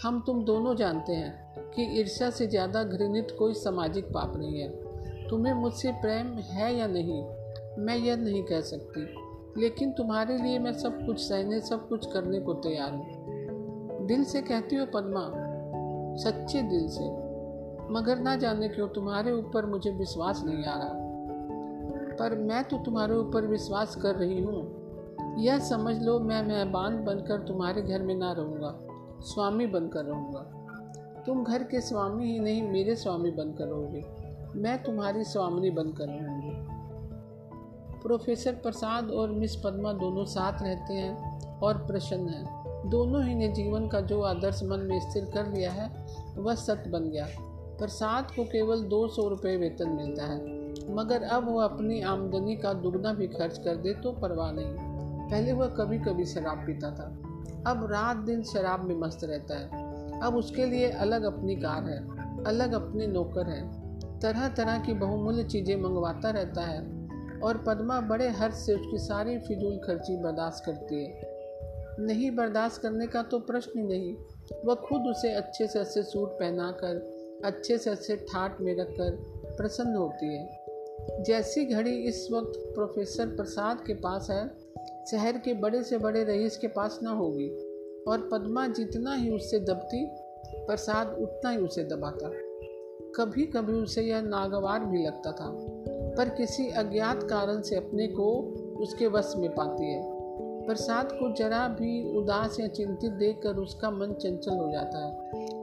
हम 0.04 0.24
तुम 0.26 0.44
दोनों 0.44 0.76
जानते 0.76 1.14
हैं 1.14 1.54
कि 1.72 2.00
ईर्ष्या 2.00 2.30
से 2.30 2.48
ज़्यादा 2.48 2.84
घृणित 2.84 3.36
कोई 3.40 3.54
सामाजिक 3.54 4.06
पाप 4.06 4.34
नहीं 4.38 4.60
है। 4.60 4.70
तुम्हें 5.30 5.54
मुझसे 5.54 5.92
प्रेम 5.92 6.28
है 6.28 6.76
या 6.76 6.88
नहीं, 6.88 7.24
मैं 7.80 7.96
यह 7.96 8.16
नहीं 8.16 8.44
कह 8.44 8.62
सकती। 8.62 9.02
लेकिन 9.62 9.92
तुम्हारे 9.92 10.38
लिए 10.38 10.60
मैं 10.60 10.74
सब 10.74 11.06
कुछ 11.06 11.20
सहने 11.20 11.62
सब 11.62 11.88
कुछ 11.90 12.14
करने 12.14 12.40
को 12.40 12.54
तैयार 12.54 12.92
हूँ। 12.92 14.06
दिल 14.08 14.24
से 14.24 14.42
कहती 14.42 14.76
हो 14.76 14.86
पद्मा, 14.86 15.32
सच्चे 16.16 16.62
दिल 16.62 16.88
से। 16.88 17.04
मगर 17.94 18.20
ना 18.20 18.36
जाने 18.36 18.68
क्यों 18.68 18.88
तुम्हारे 18.88 19.32
ऊपर 19.32 19.66
मुझे 19.66 19.92
विश्वास 19.92 20.44
नहीं 20.46 20.66
आ 20.66 20.78
रहा। 20.78 20.94
पर 22.20 22.36
मैं 22.36 22.64
तो 22.64 22.78
तुम्हारे 22.78 23.16
ऊपर 23.16 23.46
विश्वास 23.46 23.96
कर 23.96 24.16
रही 24.16 24.42
हूँ। 24.42 25.36
यह 25.40 25.60
समझ 25.60 26.02
लो 26.02 26.20
मैं 26.20 26.44
मेहमान 26.44 27.04
बनकर 27.06 27.48
तुम्हारे 27.48 27.82
घर 27.82 28.02
में 28.02 28.16
ना 28.16 28.32
रहूँगा। 28.32 28.80
स्वामी 29.22 29.68
बनकर 29.68 30.06
रहूँगा। 30.06 30.40
तुम 31.26 31.44
घर 31.44 31.64
के 31.64 31.82
स्वामी 31.82 32.32
ही 32.32 32.40
नहीं, 32.40 32.70
मेरे 32.72 32.96
स्वामी 32.96 33.32
बनकर 33.32 33.66
रहोगे 33.66 34.04
मैं 34.56 34.84
तुम्हारी 34.84 35.24
स्वामिनी 35.24 35.70
बनकर 35.70 36.08
रहूँगी 36.08 36.78
प्रोफेसर 38.02 38.54
प्रसाद 38.54 39.12
और 39.12 39.32
मिस 39.32 39.56
पद्मा 39.56 39.94
दोनों 39.94 40.26
साथ 40.26 40.62
रहते 40.62 40.94
हैं 40.94 41.40
और 41.60 41.78
प्रसन्न 41.78 42.30
हैं। 42.30 42.90
दोनों 42.90 43.24
ही 43.24 43.36
ने 43.36 43.48
जीवन 43.48 43.88
का 43.88 44.02
जो 44.02 44.22
आदर्श 44.22 44.64
मन 44.64 44.80
में 44.80 45.00
स्थिर 45.00 45.26
कर 45.26 45.48
लिया 45.48 45.72
है, 45.72 46.06
वह 46.38 46.56
सत्य 46.56 46.90
बन 46.90 47.10
गया। 47.10 47.28
प्रसाद 47.78 48.32
को 48.32 48.44
केवल 48.44 48.82
दो 48.82 49.08
सौ 49.08 49.28
रुपये 49.28 49.58
वेतन 49.58 49.90
मिलता 49.90 50.24
है। 50.24 50.38
मगर 50.96 51.24
अब 51.24 51.50
वह 51.50 51.64
अपनी 51.64 52.02
आमदनी 52.02 52.56
का 52.56 52.74
दुगना 52.74 53.14
भी 53.14 53.28
खर्च 53.28 53.58
कर 53.58 53.76
दे 53.76 53.94
तो 53.94 54.12
परवाह 54.12 54.52
नहीं। 54.52 54.74
पहले 55.30 55.54
वह 55.54 55.68
कभी 55.68 55.98
कभी 55.98 56.26
शराब 56.26 56.58
पीता 56.58 56.92
था। 56.92 57.27
अब 57.68 57.88
रात 57.92 58.18
दिन 58.18 58.44
शराब 58.44 58.84
में 58.84 58.96
मस्त 58.96 59.24
रहता 59.24 59.58
है। 59.58 60.20
अब 60.22 60.36
उसके 60.36 60.66
लिए 60.66 60.90
अलग 60.90 61.24
अपनी 61.24 61.56
कार 61.56 61.84
है, 61.84 61.98
अलग 62.44 62.74
अपने 62.74 63.08
नौकर 63.08 63.50
हैं। 63.50 64.20
तरह 64.20 64.48
तरह 64.48 64.80
की 64.80 64.94
बहुमूल्य 64.94 65.44
चीज़ें 65.44 65.76
मंगवाता 65.76 66.30
रहता 66.30 66.62
है 66.62 66.80
और 67.40 67.58
पद्मा 67.58 68.00
बड़े 68.02 68.30
हर्ष 68.30 68.56
से 68.56 68.74
उसकी 68.74 68.98
सारी 68.98 69.38
फिजूल 69.40 69.78
खर्ची 69.78 70.16
बर्दाश्त 70.18 70.64
करती 70.66 71.04
है। 71.04 71.36
नहीं 72.00 72.30
बर्दाश्त 72.32 72.82
करने 72.82 73.08
का 73.08 73.22
तो 73.22 73.40
प्रश्न 73.40 73.80
ही 73.80 73.86
नहीं, 73.88 74.14
वह 74.66 74.76
खुद 74.76 75.08
उसे 75.08 75.34
अच्छे 75.34 75.68
से 75.68 75.80
अच्छे 75.80 76.04
सूट 76.04 76.30
पहनाकर, 76.30 76.96
अच्छे 77.46 77.78
से 77.78 77.90
अच्छे 77.90 78.16
ठाट 78.16 78.62
में 78.62 78.76
रखकर 78.78 79.12
प्रसन्न 79.58 79.96
होती 79.96 80.36
है। 80.36 81.24
जैसी 81.24 81.66
घड़ी 81.66 81.96
इस 82.04 82.28
वक्त 82.32 82.60
प्रोफेसर 82.76 83.28
प्रसाद 83.28 83.84
के 83.88 83.94
पास 83.94 84.28
है 84.32 84.46
शहर 85.12 85.38
के 85.38 85.54
बड़े 85.54 85.84
से 85.84 85.98
बड़े 85.98 86.24
रईस 86.24 86.58
के 86.58 86.68
पास 86.68 87.00
ना 87.04 87.12
होगी, 87.12 87.50
और 88.08 88.30
पद्मा 88.32 88.68
जितना 88.68 89.14
ही 89.14 89.30
उससे 89.30 89.60
दबती, 89.60 90.08
प्रसाद 90.56 91.18
उतना 91.22 91.50
ही 91.50 91.58
उसे 91.58 91.84
दबाता। 91.84 92.32
कभी 93.16 93.46
कभी 93.46 93.74
उसे 93.74 94.02
यह 94.02 94.22
नागवार 94.22 94.86
भी 94.86 95.06
लगता 95.06 95.32
था, 95.32 95.58
पर 96.18 96.30
किसी 96.30 96.68
अज्ञात 96.70 97.24
कारण 97.24 97.62
से 97.62 97.76
अपने 97.76 98.08
को 98.08 98.42
उसके 98.80 99.08
वश 99.08 99.34
में 99.38 99.56
पाती 99.56 99.86
है। 99.86 100.02
प्रसाद 100.68 101.12
को 101.12 101.34
जरा 101.34 101.68
भी 101.68 102.18
उदास 102.18 102.60
या 102.60 102.68
चिंतित 102.68 103.12
देखकर 103.12 103.56
उसका 103.56 103.92
मन 103.92 104.14
चंचल 104.14 104.58
हो 104.58 104.72
जाता 104.72 105.06
है। 105.06 105.12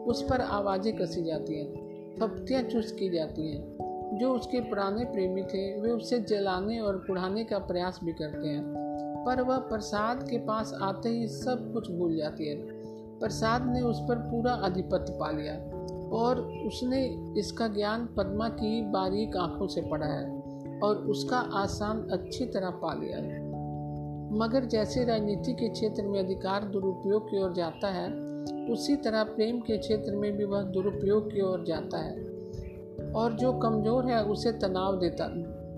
उस 0.03 0.23
पर 0.23 0.41
आवाज़ें 0.41 0.97
कसी 0.97 1.23
जाती 1.23 1.59
हैं, 1.59 1.73
फप्तियाँ 2.21 2.63
चुस 2.63 2.93
की 2.93 3.09
जाती 3.09 3.49
हैं। 3.49 3.75
जो 4.19 4.33
उसके 4.33 4.61
पुराने 4.61 5.05
प्रेमी 5.05 5.43
थे, 5.43 5.81
वे 5.81 5.91
उसे 5.91 6.21
जलाने 6.21 6.81
और 6.81 6.99
कुढ़ाने 6.99 7.45
का 7.45 7.59
प्रयास 7.59 8.01
भी 8.05 8.13
करते 8.13 8.49
हैं। 8.49 8.94
पर 9.27 9.43
वह 9.43 9.59
प्रसाद 9.59 10.23
के 10.23 10.39
पास 10.39 10.73
आते 10.83 11.09
ही 11.09 11.29
सब 11.29 11.73
कुछ 11.73 11.91
भूल 11.91 12.17
जाती 12.17 12.49
है। 12.49 12.57
प्रसाद 13.19 13.67
ने 13.67 13.81
उस 13.81 14.01
पर 14.01 14.19
पूरा 14.19 14.53
आधिपत्य 14.53 15.17
पा 15.21 15.31
लिया 15.31 15.55
और 16.17 16.41
उसने 16.67 17.05
इसका 17.39 17.69
ज्ञान 17.69 18.09
पद्मा 18.17 18.49
की 18.49 18.81
बारीक 18.83 19.37
आँखों 19.37 19.67
से 19.67 19.81
पढ़ा 19.81 20.07
है 20.07 20.43
और 20.81 20.97
उसका 20.97 21.37
आसान 21.37 22.09
अच्छी 22.09 22.47
तरह 22.47 22.71
पा 22.71 22.95
लिया 22.95 23.19
है। 23.19 23.43
मगर 24.39 24.65
जैसे 24.65 25.05
राजनीति 25.05 25.53
के 25.53 25.69
क्षेत्र 25.69 26.03
में 26.03 26.19
अधिकार 26.19 26.65
दुरुपयोग 26.65 27.31
की 27.31 27.43
ओर 27.43 27.53
जाता 27.53 27.89
है, 27.89 28.09
उसी 28.73 28.97
तरह 28.97 29.25
प्रेम 29.25 29.61
के 29.61 29.79
क्षेत्र 29.79 30.17
में 30.17 30.37
भी 30.37 30.45
वह 30.45 30.63
दुरुपयोग 30.63 31.33
की 31.33 31.41
ओर 31.41 31.65
जाता 31.65 31.99
है 31.99 33.13
और 33.13 33.33
जो 33.33 33.53
कमज़ोर 33.53 34.07
है 34.07 34.25
उसे 34.25 34.53
तनाव 34.53 34.99
देता, 34.99 35.29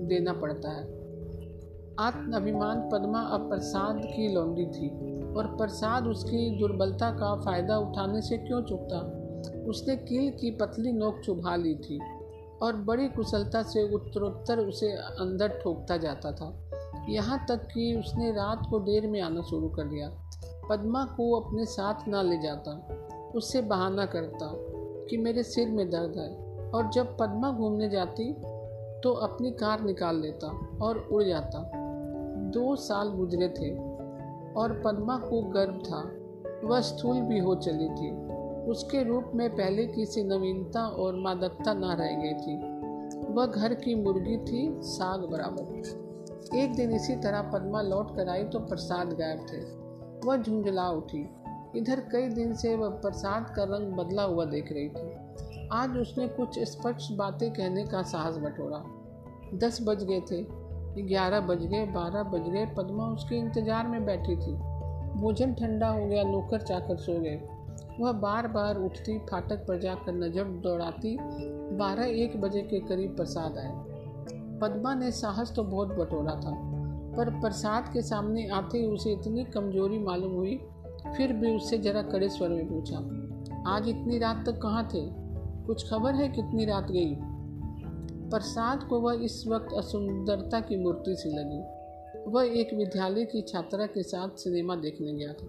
देना 0.06 0.32
पड़ता 0.32 0.70
है। 0.70 0.84
आत्म 2.00 2.36
अभिमान 2.36 2.80
पद्मा 2.92 3.20
अब 3.20 3.48
प्रसाद 3.48 4.00
की 4.04 4.34
लौंडी 4.34 4.64
थी 4.66 4.88
और 5.34 5.46
प्रसाद 5.56 6.06
उसकी 6.06 6.58
दुर्बलता 6.58 7.10
का 7.10 7.34
फ़ायदा 7.40 7.78
उठाने 7.78 8.20
से 8.22 8.38
क्यों 8.38 8.60
चुकता? 8.62 8.98
उसने 9.68 9.96
कील 9.96 10.30
की 10.30 10.50
पतली 10.50 10.92
नोक 10.92 11.20
चुभा 11.24 11.56
ली 11.56 11.74
थी 11.74 11.98
और 12.62 12.76
बड़ी 12.76 13.08
कुशलता 13.08 13.62
से 13.62 13.94
उत्तरोत्तर 13.94 14.58
उसे 14.58 14.90
अंदर 15.20 15.48
ठोकता 15.48 15.96
जाता 15.96 16.32
था। 16.32 16.70
यहाँ 17.08 17.46
तक 17.48 17.64
कि 17.64 17.94
उसने 17.94 18.30
रात 18.30 18.66
को 18.70 18.80
देर 18.80 19.06
में 19.06 19.20
आना 19.20 19.42
शुरू 19.42 19.68
कर 19.68 19.84
दिया। 19.84 20.08
पद्मा 20.70 21.04
को 21.04 21.40
अपने 21.40 21.64
साथ 21.64 22.08
ना 22.08 22.22
ले 22.22 22.38
जाता। 22.42 22.76
उससे 23.34 23.62
बहाना 23.62 24.06
करता 24.06 24.50
कि 25.06 25.16
मेरे 25.16 25.42
सिर 25.42 25.68
में 25.68 25.90
दर्द 25.90 26.18
है 26.18 26.28
और 26.70 26.90
जब 26.90 27.16
पद्मा 27.16 27.52
घूमने 27.52 27.88
जाती 27.88 28.32
तो 29.02 29.12
अपनी 29.12 29.50
कार 29.50 29.80
निकाल 29.80 30.20
लेता 30.20 30.46
और 30.82 30.98
उड़ 31.12 31.22
जाता। 31.24 31.82
दो 32.50 32.76
साल 32.76 33.08
गुजरे 33.08 33.48
थे 33.48 33.74
और 34.52 34.82
पद्मा 34.84 35.16
को 35.18 35.42
गर्व 35.42 35.72
था। 35.72 36.12
वह 36.68 36.80
स्थूल 36.80 37.20
भी 37.20 37.38
हो 37.38 37.54
चली 37.54 37.88
थी। 37.88 38.26
उसके 38.70 39.04
रूप 39.04 39.32
में 39.34 39.50
पहले 39.50 39.86
किसी 39.86 40.22
नवीनता 40.22 40.80
और 40.80 41.14
मादकता 41.14 41.74
ना 41.74 41.94
रह 41.94 42.08
गई 42.08 42.34
थी। 42.34 42.76
वह 43.32 43.46
घर 43.46 43.74
की 43.74 43.94
मुर्गी 43.94 44.36
थी, 44.36 44.76
साग 44.82 45.20
बराबर। 45.20 46.06
एक 46.56 46.76
दिन 46.76 46.92
इसी 46.92 47.16
तरह 47.16 47.42
पद्मा 47.42 47.82
लौट 47.82 48.16
कर 48.16 48.28
आई 48.28 48.44
तो 48.44 48.58
प्रसाद 48.58 49.08
गायब 49.08 49.40
थे। 49.40 49.86
वह 50.28 50.36
झुंझला 50.36 50.88
उठी। 50.88 51.30
इधर 51.76 52.00
कई 52.00 52.28
दिन 52.28 52.54
से 52.54 52.76
वह 52.76 52.88
प्रसाद 52.88 53.52
का 53.56 53.64
रंग 53.64 53.92
बदला 53.92 54.22
हुआ 54.22 54.44
देख 54.44 54.72
रही 54.72 54.88
थी। 54.88 55.16
आज 55.72 55.96
उसने 55.96 56.28
कुछ 56.28 56.58
स्पष्ट 56.58 57.12
बातें 57.12 57.52
कहने 57.52 57.84
का 57.84 58.02
साहस 58.02 58.36
बटोरा। 58.36 58.84
दस 59.54 59.78
बज 59.82 60.04
गए 60.04 60.20
थे। 60.20 60.65
ग्यारह 61.02 61.40
बज 61.40 61.64
गए, 61.64 61.84
बारह 61.86 62.22
बज 62.22 62.48
गए, 62.48 62.66
पद्मा 62.76 63.06
उसके 63.06 63.36
इंतज़ार 63.36 63.86
में 63.86 64.04
बैठी 64.06 64.36
थी। 64.36 64.52
भोजन 65.16 65.52
ठंडा 65.54 65.88
हो 65.88 66.06
गया 66.06 66.22
नौकर 66.22 66.60
चाकर 66.60 66.96
सो 66.96 67.18
गए। 67.20 67.40
वह 68.00 68.12
बार 68.12 68.46
बार 68.48 68.76
उठती, 68.76 69.18
फाटक 69.20 69.64
पर 69.68 69.80
जाकर 69.80 70.12
नज़र 70.14 70.44
दौड़ाती, 70.62 71.16
बारह 71.76 72.06
एक 72.22 72.40
बजे 72.40 72.62
के 72.62 72.80
करीब 72.80 73.16
प्रसाद 73.16 73.58
आए। 73.58 73.72
पद्मा 74.60 74.94
ने 74.94 75.10
साहस 75.12 75.52
तो 75.56 75.62
बहुत 75.64 75.88
बटोरा 75.88 76.34
था, 76.34 76.52
पर 77.16 77.30
प्रसाद 77.40 77.92
के 77.92 78.02
सामने 78.02 78.48
आते 78.48 78.78
ही 78.78 78.86
उसे 78.86 79.12
इतनी 79.12 79.44
कमज़ोरी 79.44 79.98
मालूम 79.98 80.34
हुई, 80.34 80.58
फिर 81.16 81.32
भी 81.32 81.54
उससे 81.56 81.78
जरा 81.78 82.02
कड़े 82.02 82.28
स्वर 82.28 82.48
में 82.48 82.68
पूछा, 82.68 82.98
आज 83.70 83.88
इतनी 83.88 84.18
रात 84.18 84.44
तक 84.46 84.60
कहाँ 84.62 84.88
थे? 84.94 85.00
कुछ 85.66 85.88
खबर 85.90 86.14
है 86.14 86.28
कितनी 86.28 86.64
रात 86.64 86.90
गई? 86.90 87.14
प्रसाद 88.30 88.82
को 88.88 89.00
वह 89.00 89.24
इस 89.24 89.44
वक्त 89.48 89.68
असुंदरता 89.76 90.60
की 90.60 90.76
मूर्ति 90.76 91.16
सी 91.16 91.28
लगी। 91.28 91.76
वह 92.30 92.60
एक 92.60 92.74
विद्यालय 92.74 93.24
की 93.24 93.42
छात्रा 93.42 93.86
के 93.86 94.02
साथ 94.02 94.28
सिनेमा 94.28 94.76
देखने 94.76 95.12
गया 95.12 95.32
था। 95.32 95.46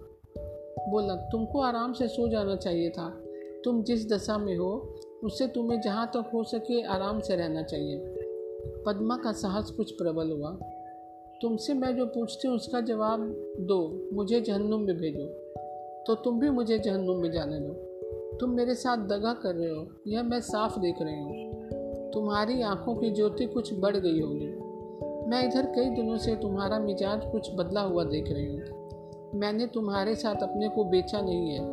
बोला, 0.90 1.14
तुमको 1.14 1.60
आराम 1.60 1.92
से 1.92 2.08
सो 2.08 2.28
जाना 2.28 2.56
चाहिए 2.56 2.90
था। 2.90 3.24
तुम 3.64 3.82
जिस 3.82 4.12
दशा 4.12 4.38
में 4.38 4.56
हो 4.56 4.94
उससे 5.24 5.46
तुम्हें 5.46 5.80
जहाँ 5.80 6.06
तक 6.06 6.30
हो 6.34 6.44
सके 6.44 6.82
आराम 6.82 7.20
से 7.20 7.36
रहना 7.36 7.62
चाहिए। 7.62 7.96
पद्मा 8.86 9.16
का 9.16 9.32
साहस 9.32 9.70
कुछ 9.70 9.92
प्रबल 9.92 10.30
हुआ। 10.30 10.58
तुमसे 11.42 11.74
मैं 11.74 11.96
जो 11.96 12.06
पूछती 12.06 12.48
हूँ, 12.48 12.56
उसका 12.56 12.80
जवाब 12.80 13.20
दो। 13.60 14.08
मुझे 14.12 14.40
जहन्नुम 14.40 14.80
में 14.80 14.96
भेजो। 14.96 15.26
तो 16.06 16.14
तुम 16.14 16.40
भी 16.40 16.50
मुझे 16.50 16.78
जहन्नुम 16.78 17.16
में 17.16 17.32
जाने 17.32 17.58
दो। 17.60 17.88
तुम 18.36 18.50
मेरे 18.50 18.74
साथ 18.74 18.96
दगा 18.96 19.34
कर 19.34 19.54
रहे 19.54 19.70
हो। 19.70 19.88
यह 20.06 20.22
मैं 20.22 20.40
साफ़ 20.40 20.78
देख 20.78 20.94
रही 21.02 21.20
हूँ। 21.20 21.47
तुम्हारी 22.14 22.62
आँखों 22.62 22.94
की 22.94 23.10
ज्योति 23.10 23.46
कुछ 23.46 23.72
बढ़ 23.80 23.96
गई 23.96 24.20
होगी। 24.20 24.46
मैं 25.30 25.42
इधर 25.48 25.66
कई 25.66 25.90
दिनों 25.90 26.16
से 26.16 26.36
तुम्हारा 26.36 26.78
मिजाज 26.78 27.20
कुछ 27.32 27.50
बदला 27.54 27.80
हुआ 27.80 28.04
देख 28.04 28.24
रही 28.28 28.46
हूँ। 28.46 29.38
मैंने 29.40 29.66
तुम्हारे 29.66 30.14
साथ 30.14 30.34
अपने 30.34 30.68
को 30.68 30.84
बेचा 30.84 31.20
नहीं 31.20 31.50
है। 31.50 31.64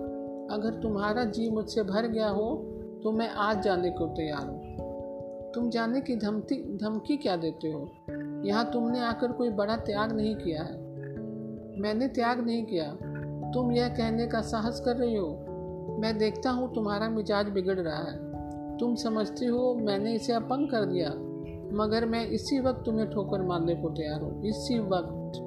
अगर 0.47 0.81
तुम्हारा 0.81 1.23
जी 1.23 1.49
मुझसे 1.49 1.83
भर 1.83 2.07
गया 2.07 2.27
हो 2.27 2.55
तो 3.03 3.11
मैं 3.11 3.29
आज 3.29 3.63
जाने 3.63 3.89
को 3.89 4.07
तैयार 4.07 4.47
हूँ। 4.47 5.51
तुम 5.51 5.69
जाने 5.69 6.01
की 6.01 6.15
धमकी 6.15 6.77
धमकी 6.77 7.17
क्या 7.17 7.35
देते 7.35 7.71
हो? 7.71 7.89
यहाँ 8.45 8.71
तुमने 8.71 8.99
आकर 8.99 9.31
कोई 9.31 9.49
बड़ा 9.49 9.77
त्याग 9.77 10.11
नहीं 10.11 10.35
किया 10.35 10.63
है। 10.63 10.77
मैंने 11.79 12.07
त्याग 12.07 12.45
नहीं 12.45 12.65
किया। 12.65 12.91
तुम 13.51 13.71
यह 13.71 13.87
कहने 13.87 14.27
का 14.27 14.41
साहस 14.41 14.81
कर 14.85 14.95
रही 14.95 15.15
हो। 15.15 15.27
मैं 15.99 16.17
देखता 16.17 16.49
हूँ 16.49 16.73
तुम्हारा 16.75 17.09
मिजाज 17.09 17.49
बिगड़ 17.49 17.79
रहा 17.79 18.03
है। 18.03 18.25
तुम 18.79 18.96
समझती 18.96 19.46
हो, 19.46 19.75
मैंने 19.75 20.13
इसे 20.13 20.34
अपंग 20.34 20.70
कर 20.70 20.86
दिया। 20.86 21.10
मगर 21.74 22.05
मैं 22.05 22.27
इसी 22.27 22.60
वक्त 22.60 22.84
तुम्हें 22.86 23.10
ठोकर 23.10 23.41
मारने 23.41 23.75
को 23.75 23.89
तैयार 23.89 24.22
हूँ। 24.22 24.46
इसी 24.46 24.79
वक्त। 24.79 25.41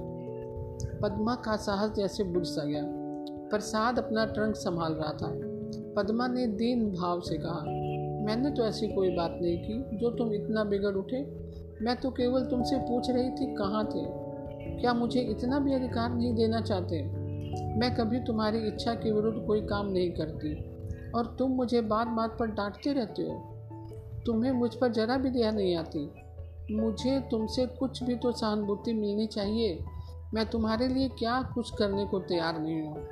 पद्मा 1.03 1.35
का 1.35 1.57
साहस 1.57 1.93
जैसे 1.93 2.25
बुझ 2.25 2.47
सा 2.47 2.65
गया। 2.65 2.83
प्रसाद 3.51 3.99
अपना 3.99 4.27
ट्रंक 4.27 4.57
संभाल 4.57 4.93
रहा 4.93 5.13
था। 5.13 5.29
पद्मा 5.97 6.27
ने 6.29 6.47
दीन 6.47 6.91
भाव 6.91 7.21
से 7.21 7.39
कहा, 7.39 7.61
मैंने 8.27 8.51
तो 8.51 8.63
ऐसी 8.63 8.89
कोई 8.89 9.17
बात 9.17 9.39
नहीं 9.43 9.59
की 9.59 9.97
जो 9.97 10.11
तुम 10.11 10.33
इतना 10.33 10.65
बिगड़ 10.65 10.95
उठे। 10.95 11.23
मैं 11.83 11.97
तो 11.97 12.11
केवल 12.11 12.45
तुमसे 12.45 12.79
पूछ 12.79 13.11
रही 13.11 13.31
थी 13.31 13.55
कहाँ 13.55 13.85
थे। 13.85 14.29
क्या 14.81 14.93
मुझे 14.93 15.21
इतना 15.21 15.59
भी 15.59 15.75
अधिकार 15.75 16.15
नहीं 16.15 16.35
देना 16.35 16.61
चाहते? 16.61 17.03
मैं 17.79 17.95
कभी 17.95 18.21
तुम्हारी 18.21 18.59
इच्छा 18.59 18.95
के 18.95 19.13
विरुद्ध 19.13 19.47
कोई 19.47 19.61
काम 19.61 19.87
नहीं 19.87 20.11
करती। 20.11 20.68
और 21.15 21.37
तुम 21.39 21.51
मुझे 21.51 21.81
बात 21.81 22.09
बात 22.09 22.37
पर 22.39 22.47
डांटते 22.47 22.93
रहते 22.93 23.23
हो। 23.23 23.35
तुम्हें 24.27 24.53
मुझ 24.53 24.75
पर 24.75 24.93
जरा 24.93 25.17
भी 25.17 25.31
दया 25.31 25.51
नहीं 25.51 25.77
आती। 25.77 26.11
मुझे 26.71 27.19
तुमसे 27.21 27.67
कुछ 27.67 28.03
भी 28.03 28.15
तो 28.15 28.33
सहानुभूति 28.33 28.93
मिलनी 28.93 29.27
चाहिए। 29.27 29.79
मैं 30.35 30.47
तुम्हारे 30.47 30.89
लिए 30.89 31.09
क्या 31.09 31.41
कुछ 31.55 31.71
करने 31.71 32.05
को 32.07 32.19
तैयार 32.19 32.59
नहीं 32.59 32.83
हूँ। 32.83 33.07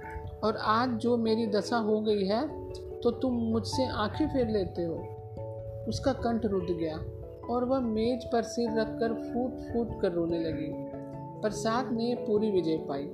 और 0.44 0.56
आज 0.56 0.88
जो 0.88 1.16
मेरी 1.16 1.46
दशा 1.46 1.76
हो 1.76 2.00
गई 2.00 2.24
है 2.24 2.70
तो 3.00 3.10
तुम 3.10 3.34
मुझसे 3.34 3.86
आँखें 3.86 4.26
फेर 4.28 4.48
लेते 4.48 4.82
हो। 4.82 4.94
उसका 5.88 6.12
कंठ 6.12 6.46
रुद 6.46 6.66
गया 6.70 6.96
और 7.50 7.64
वह 7.64 7.80
मेज 7.80 8.24
पर 8.24 8.42
सिर 8.42 8.78
रखकर 8.80 9.12
फूट 9.12 9.72
फूट 9.72 10.00
कर 10.00 10.12
रोने 10.12 10.38
लगी। 10.38 10.68
प्रसाद 11.40 11.92
ने 11.92 12.14
पूरी 12.14 12.50
विजय 12.50 12.76
पाई। 12.76 13.08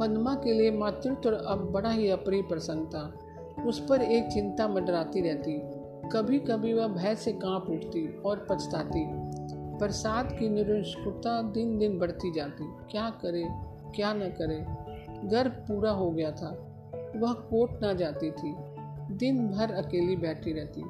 पद्मा 0.00 0.34
के 0.34 0.52
लिए 0.52 0.70
मातृत्व 0.70 1.30
अब 1.30 1.70
बड़ा 1.72 1.90
ही 1.90 2.08
अप्रिय 2.08 2.42
प्रसंग 2.42 2.86
था। 2.86 3.18
उस 3.66 3.86
पर 3.88 4.02
एक 4.02 4.26
चिंता 4.26 4.68
मंडराती 4.68 5.20
रहती। 5.20 5.60
कभी 6.08 6.38
कभी 6.38 6.72
वह 6.72 6.86
भय 6.86 7.14
से 7.14 7.32
काँप 7.32 7.66
उठती 7.70 8.18
और 8.20 8.46
पछताती। 8.50 9.06
प्रसाद 9.78 10.36
की 10.40 10.48
निरुष्कुता 10.48 11.42
दिन 11.42 11.78
दिन 11.78 11.98
बढ़ती 11.98 12.32
जाती। 12.32 12.64
क्या 12.90 13.10
करे, 13.10 13.44
क्या 13.94 14.12
न 14.12 14.18
करे 14.18 14.66
गर्भ 15.28 15.50
पूरा 15.50 15.90
हो 15.90 16.10
गया 16.10 16.30
था। 16.30 16.48
वह 17.16 17.32
कोट 17.32 17.82
ना 17.82 17.92
जाती 17.92 18.30
थी। 18.30 18.54
दिन 19.16 19.48
भर 19.48 19.70
अकेली 19.70 20.16
बैठी 20.16 20.52
रहती। 20.52 20.82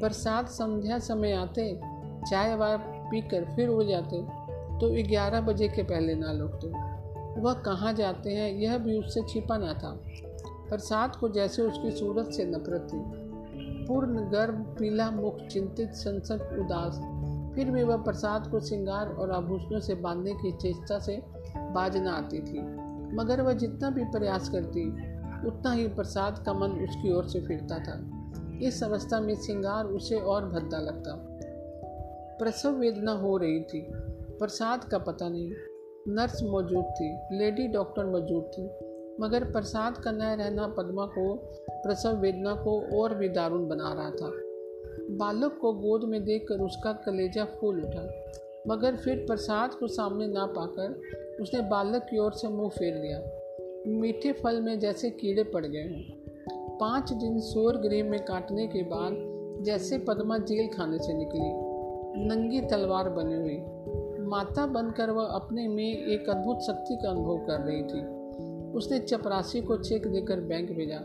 प्रसाद 0.00 0.46
संध्या 0.46 0.98
समय 0.98 1.32
आते 1.32 1.80
चाय 2.30 2.54
वाय 2.54 2.76
पीकर 2.80 3.44
फिर 3.44 3.68
उड़ 3.68 3.84
जाते। 3.84 4.22
तो 4.80 5.08
ग्यारह 5.08 5.40
बजे 5.40 5.68
के 5.68 5.82
पहले 5.82 6.14
ना 6.14 6.32
लौटते। 6.32 6.91
वह 7.38 7.54
कहाँ 7.54 7.92
जाते 7.92 8.30
हैं, 8.30 8.52
यह 8.52 8.78
भी 8.78 8.98
उससे 8.98 9.20
छिपा 9.22 9.56
ना 9.56 9.74
था। 9.74 10.00
प्रसाद 10.68 11.16
को 11.16 11.28
जैसे 11.28 11.62
उसकी 11.62 11.90
सूरत 11.90 12.26
से 12.26 12.44
नफरत 12.44 12.88
थी। 12.92 13.22
पूर्ण 13.86 14.30
गर्भ, 14.30 14.76
पीला 14.78 15.10
मुख, 15.10 15.46
चिंतित, 15.46 15.90
संसद, 15.90 16.40
उदास। 16.40 16.94
फिर 17.54 17.70
भी 17.70 17.82
वह 17.82 17.96
प्रसाद 17.96 18.50
को 18.50 18.60
श्रृंगार 18.60 19.08
और 19.08 19.30
आभूषणों 19.30 19.80
से 19.80 19.94
बांधने 19.94 20.32
की 20.32 20.52
चेष्टा 20.52 20.98
से 20.98 21.22
बाजना 21.56 22.12
आती 22.12 22.40
थी। 22.40 22.58
मगर 23.14 23.40
वह 23.40 23.52
जितना 23.52 23.90
भी 23.90 24.04
प्रयास 24.04 24.48
करती, 24.48 24.88
उतना 25.48 25.72
ही 25.72 25.88
प्रसाद 25.88 26.38
का 26.38 26.52
मन 26.52 26.70
उसकी 26.70 27.12
ओर 27.12 27.28
से 27.28 27.40
फिरता 27.40 27.78
था। 27.78 28.22
इस 28.62 28.82
अवस्था 28.82 29.20
में 29.20 29.34
श्रृंगार 29.34 29.84
उसे 29.84 30.16
और 30.16 30.48
भद्दा 30.48 30.78
लगता। 30.78 31.28
प्रसव 32.38 32.70
वेदना 32.70 33.12
हो 33.12 33.36
रही 33.36 33.60
थी। 33.60 33.86
प्रसाद 34.38 34.84
का 34.84 34.98
पता 34.98 35.28
नहीं 35.28 35.50
नर्स 36.08 36.42
मौजूद 36.42 36.84
थी, 36.84 37.38
लेडी 37.38 37.66
डॉक्टर 37.68 38.04
मौजूद 38.04 38.44
थी, 38.44 38.62
मगर 39.20 39.44
प्रसाद 39.44 39.98
का 39.98 40.12
न 40.12 40.22
रहना 40.22 40.66
पद्मा 40.66 41.06
को, 41.06 41.34
प्रसव 41.70 42.16
वेदना 42.16 42.54
को 42.54 43.02
और 43.02 43.14
भी 43.14 43.28
दारुण 43.28 43.68
बना 43.68 43.92
रहा 43.92 44.10
था। 44.10 44.30
बालक 45.16 45.58
को 45.60 45.72
गोद 45.72 46.04
में 46.04 46.24
देखकर 46.24 46.60
उसका 46.60 46.92
कलेजा 46.92 47.44
फूल 47.44 47.84
उठा, 47.84 48.24
मगर 48.68 48.96
फिर 48.96 49.16
प्रसाद 49.16 49.74
को 49.74 49.86
सामने 49.86 50.26
ना 50.26 50.46
पाकर 50.46 51.00
उसने 51.42 51.60
बालक 51.60 52.02
की 52.02 52.18
ओर 52.18 52.32
से 52.32 52.48
मुँह 52.48 52.68
फेर 52.68 52.94
लिया। 52.94 53.22
मीठे 53.86 54.32
फल 54.32 54.60
में 54.60 54.78
जैसे 54.78 55.10
कीड़े 55.10 55.44
पड़ 55.44 55.66
गए 55.66 55.82
हों। 55.82 56.78
पाँच 56.78 57.12
दिन 57.12 57.38
सोर 57.40 57.76
गृह 57.76 58.04
में 58.04 58.24
काटने 58.24 58.66
के 58.66 58.82
बाद 58.82 59.12
जैसे 59.64 59.98
पद्मा 59.98 60.38
जेल 60.38 60.68
खाने 60.68 60.98
से 60.98 61.14
निकली, 61.14 61.52
नंगी 62.28 62.60
तलवार 62.60 63.08
बनी 63.08 63.34
हुई 63.34 63.56
माता 64.32 64.66
बनकर 64.66 65.10
वह 65.10 65.24
अपने 65.24 65.68
में 65.68 66.04
एक 66.04 66.28
अद्भुत 66.28 66.62
शक्ति 66.62 66.96
का 66.96 67.10
अनुभव 67.10 67.36
कर 67.36 67.60
रही 67.60 67.82
थी। 67.82 68.02
उसने 68.72 68.98
चपरासी 68.98 69.60
को 69.60 69.76
चेक 69.76 70.06
देकर 70.06 70.40
बैंक 70.40 70.70
भेजा। 70.72 70.98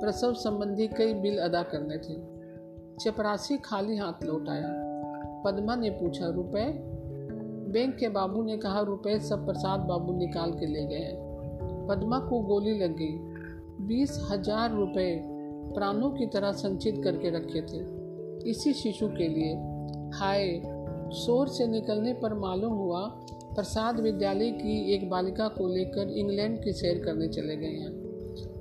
प्रसव 0.00 0.32
संबंधी 0.34 0.86
कई 0.86 1.14
बिल 1.14 1.38
अदा 1.38 1.62
करने 1.62 1.98
थे। 1.98 2.16
चपरासी 3.00 3.56
खाली 3.56 3.96
हाथ 3.96 4.24
लौट 4.24 4.48
आया। 4.48 4.68
पद्मा 5.44 5.76
ने 5.76 5.90
पूछा, 5.90 6.28
रुपए? 6.28 6.64
बैंक 7.72 7.96
के 7.96 8.08
बाबू 8.08 8.42
ने 8.42 8.56
कहा, 8.56 8.80
रुपए 8.80 9.18
सब 9.18 9.46
प्रसाद 9.46 9.80
बाबू 9.80 10.12
निकाल 10.12 10.52
के 10.52 10.66
ले 10.66 10.84
गए 10.86 10.98
हैं। 10.98 11.86
पद्मा 11.88 12.18
को 12.18 12.40
गोली 12.40 12.78
लग 12.78 12.96
गई। 12.96 13.16
बीस 13.86 14.28
हज़ार 14.30 14.74
रुपये 14.74 15.22
प्राणों 15.74 16.10
की 16.10 16.26
तरह 16.26 16.52
संचित 16.52 17.00
करके 17.04 17.30
रखे 17.30 17.62
थे। 17.62 17.82
इसी 18.50 18.72
शिशु 18.72 19.08
के 19.08 19.28
लिए। 19.28 19.54
हाय 20.18 20.73
शोर 21.12 21.48
से 21.48 21.66
निकलने 21.66 22.12
पर 22.12 22.34
मालूम 22.34 22.72
हुआ, 22.72 23.06
प्रसाद 23.54 24.00
विद्यालय 24.00 24.50
की 24.50 24.94
एक 24.94 25.10
बालिका 25.10 25.48
को 25.48 25.68
लेकर 25.68 26.08
इंग्लैंड 26.08 26.64
की 26.64 26.72
सैर 26.72 27.04
करने 27.04 27.28
चले 27.28 27.56
गए 27.56 27.66
हैं। 27.66 28.04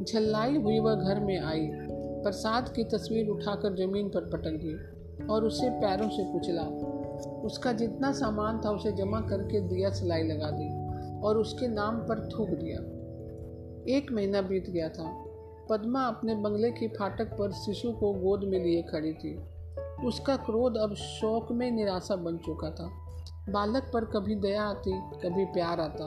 झल्लाई 0.04 0.58
हुई 0.58 0.80
वह 0.80 0.96
घर 0.96 1.20
में 1.20 1.40
आई। 1.40 1.70
प्रसाद 2.24 2.70
की 2.70 2.84
तस्वीर 2.84 3.30
उठाकर 3.30 3.76
ज़मीन 3.76 4.10
पर 4.10 4.22
पटक 4.22 4.52
दी 4.52 4.94
और 5.26 5.44
उसे 5.44 5.70
पैरों 5.70 6.10
से 6.10 6.24
कुचला। 6.24 6.64
उसका 7.44 7.72
जितना 7.72 8.12
सामान 8.12 8.62
था 8.66 8.70
उसे 8.70 8.92
जमा 8.92 9.22
करके 9.22 9.62
दिया 9.62 9.90
सिलाई 9.90 10.24
लगा 10.24 10.52
दी 10.52 10.98
और 11.22 11.38
उसके 11.38 11.68
नाम 11.68 11.96
पर 11.96 12.30
थूक 12.30 12.50
दिया। 12.50 12.78
एक 13.98 14.12
महीना 14.12 14.42
बीत 14.42 14.70
गया 14.70 14.90
था। 14.90 15.26
पद्मा 15.70 16.02
अपने 16.02 16.36
बंगले 16.36 16.72
की 16.72 16.88
फाटक 16.88 17.26
पर 17.26 17.52
शिशु 17.52 17.92
को 17.92 18.14
गोद 18.14 18.44
में 18.44 18.64
लिए 18.64 18.82
खड़ी 18.82 19.14
थी। 19.14 19.40
उसका 20.06 20.36
क्रोध 20.36 20.78
अब 20.78 20.94
शौक 20.94 21.52
में 21.52 21.72
निराशा 21.72 22.16
बन 22.16 22.38
चुका 22.38 22.70
था। 22.70 23.04
बालक 23.50 23.92
पर 23.94 24.06
कभी 24.06 24.36
दया 24.36 24.64
आती, 24.64 24.92
कभी 24.94 25.46
प्यार 25.46 25.80
आता, 25.80 26.06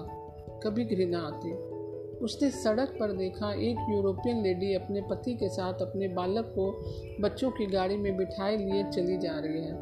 कभी 0.63 0.85
घृणा 0.85 1.19
आती। 1.19 1.77
उसने 2.17 2.51
सड़क 2.51 2.89
पर 3.01 3.13
देखा, 3.13 3.53
एक 3.53 3.87
यूरोपियन 3.91 4.43
लेडी 4.43 4.75
अपने 4.75 5.01
पति 5.01 5.35
के 5.35 5.49
साथ 5.49 5.75
अपने 5.75 6.09
बालक 6.09 6.55
को 6.59 6.85
बच्चों 7.23 7.51
की 7.51 7.67
गाड़ी 7.67 7.97
में 7.97 8.17
बिठाए 8.17 8.57
लिए 8.57 8.85
चली 8.85 9.19
जा 9.19 9.33
रही 9.35 9.65
है। 9.65 9.75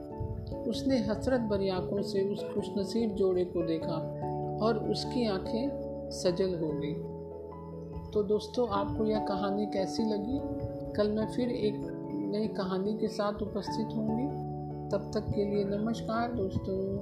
उसने 0.62 0.98
हसरत 0.98 1.40
भरी 1.40 1.68
आँखों 1.68 2.02
से 2.02 2.32
उस 2.32 2.44
खुशनसीब 2.54 3.14
जोड़े 3.14 3.44
को 3.44 3.62
देखा 3.62 3.94
और 4.66 4.90
उसकी 4.90 5.28
आँखें 5.28 5.70
सजल 6.10 6.54
हो 6.54 6.68
गई। 6.68 6.94
तो 8.10 8.22
दोस्तों, 8.22 8.68
आपको 8.68 9.06
यह 9.06 9.18
कहानी 9.18 9.66
कैसी 9.66 10.02
लगी? 10.02 10.40
कल 10.92 11.10
मैं 11.10 11.26
फिर 11.26 11.48
एक 11.48 11.93
नई 12.34 12.48
कहानी 12.48 12.98
के 12.98 13.08
साथ 13.08 13.42
उपस्थित 13.42 13.86
होंगी। 13.86 14.26
तब 14.90 15.10
तक 15.14 15.20
के 15.20 15.44
लिए 15.44 15.64
नमस्कार 15.64 16.32
दोस्तों। 16.32 16.98